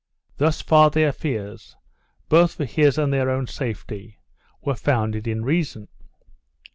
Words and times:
Thus 0.37 0.63
far 0.63 0.89
their 0.89 1.11
fears, 1.11 1.75
both 2.27 2.55
for 2.55 2.65
his 2.65 2.97
and 2.97 3.13
their 3.13 3.29
own 3.29 3.45
safety, 3.45 4.17
were 4.59 4.73
founded 4.73 5.27
in 5.27 5.45
reason. 5.45 5.89